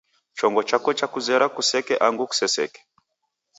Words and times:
Chongo 0.37 0.61
chako 0.69 0.89
chakuzera 0.99 1.45
kuseke 1.55 1.93
angu 2.05 2.23
kuseseke. 2.29 2.79